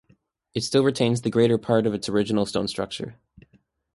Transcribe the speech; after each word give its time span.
It 0.55 0.61
still 0.61 0.83
retains 0.83 1.21
the 1.21 1.29
greater 1.29 1.59
part 1.59 1.85
of 1.85 1.93
its 1.93 2.09
original 2.09 2.47
stone 2.47 2.67
structure. 2.67 3.17